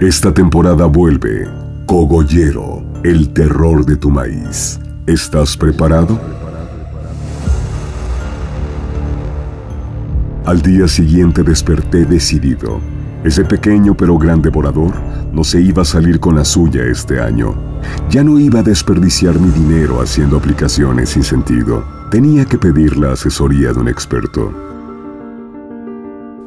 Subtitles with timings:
[0.00, 1.48] Esta temporada vuelve
[1.84, 4.78] Cogollero, el terror de tu maíz.
[5.08, 6.20] ¿Estás preparado?
[10.46, 12.78] Al día siguiente desperté decidido.
[13.24, 14.94] Ese pequeño pero gran devorador
[15.32, 17.56] no se iba a salir con la suya este año.
[18.08, 21.84] Ya no iba a desperdiciar mi dinero haciendo aplicaciones sin sentido.
[22.12, 24.67] Tenía que pedir la asesoría de un experto.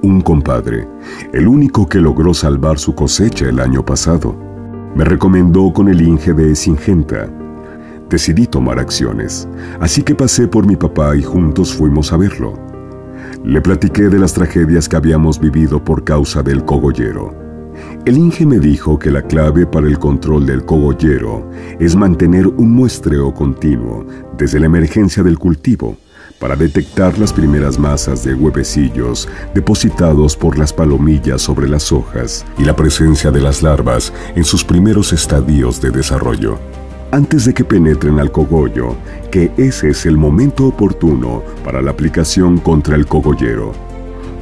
[0.04, 0.88] Un compadre,
[1.32, 4.36] el único que logró salvar su cosecha el año pasado,
[4.96, 7.30] me recomendó con el Inge de Singenta.
[8.10, 9.48] Decidí tomar acciones,
[9.80, 12.56] así que pasé por mi papá y juntos fuimos a verlo.
[13.44, 17.36] Le platiqué de las tragedias que habíamos vivido por causa del cogollero.
[18.04, 21.48] El Inge me dijo que la clave para el control del cogollero
[21.80, 25.96] es mantener un muestreo continuo desde la emergencia del cultivo
[26.42, 32.66] para detectar las primeras masas de huevecillos depositados por las palomillas sobre las hojas y
[32.66, 36.58] la presencia de las larvas en sus primeros estadios de desarrollo.
[37.12, 38.96] Antes de que penetren al cogollo,
[39.30, 43.74] que ese es el momento oportuno para la aplicación contra el cogollero.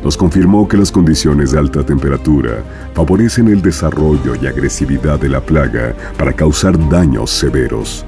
[0.03, 2.63] Nos confirmó que las condiciones de alta temperatura
[2.93, 8.05] favorecen el desarrollo y agresividad de la plaga para causar daños severos.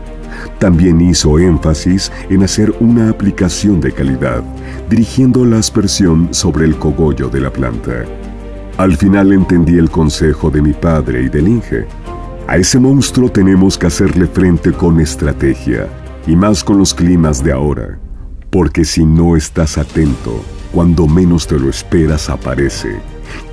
[0.60, 4.44] También hizo énfasis en hacer una aplicación de calidad,
[4.90, 8.06] dirigiendo la aspersión sobre el cogollo de la planta.
[8.78, 11.86] Al final entendí el consejo de mi padre y del Inge.
[12.48, 15.88] A ese monstruo tenemos que hacerle frente con estrategia,
[16.28, 18.00] y más con los climas de ahora,
[18.50, 23.00] porque si no estás atento, cuando menos te lo esperas aparece,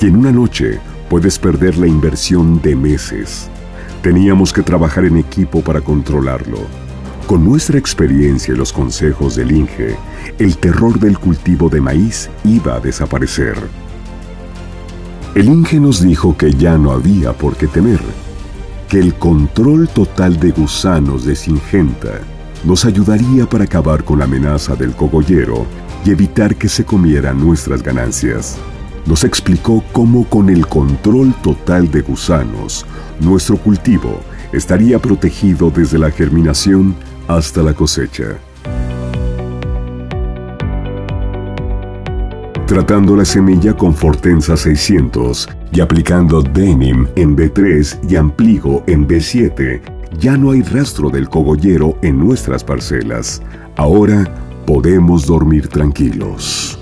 [0.01, 3.51] y en una noche puedes perder la inversión de meses.
[4.09, 6.61] Teníamos que trabajar en equipo para controlarlo.
[7.27, 9.99] Con nuestra experiencia y los consejos del Inge,
[10.39, 13.59] el terror del cultivo de maíz iba a desaparecer.
[15.35, 18.01] El Inge nos dijo que ya no había por qué temer,
[18.89, 22.19] que el control total de gusanos de Singenta
[22.65, 25.67] nos ayudaría para acabar con la amenaza del cogollero
[26.07, 28.57] y evitar que se comieran nuestras ganancias.
[29.07, 32.85] Nos explicó cómo con el control total de gusanos,
[33.21, 34.21] nuestro cultivo
[34.53, 36.95] estaría protegido desde la germinación
[37.27, 38.39] hasta la cosecha.
[42.67, 49.81] Tratando la semilla con Fortensa 600 y aplicando Denim en B3 y Ampligo en B7,
[50.19, 53.41] ya no hay rastro del cogollero en nuestras parcelas.
[53.77, 54.25] Ahora
[54.67, 56.78] podemos dormir tranquilos.